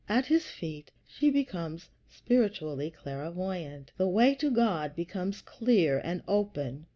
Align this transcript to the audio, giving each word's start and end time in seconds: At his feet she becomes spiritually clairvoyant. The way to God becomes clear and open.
At 0.09 0.25
his 0.25 0.47
feet 0.47 0.89
she 1.05 1.29
becomes 1.29 1.87
spiritually 2.09 2.89
clairvoyant. 2.89 3.91
The 3.97 4.07
way 4.07 4.33
to 4.33 4.49
God 4.49 4.95
becomes 4.95 5.43
clear 5.43 5.99
and 6.03 6.23
open. 6.27 6.87